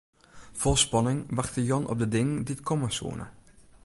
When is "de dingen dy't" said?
1.99-2.63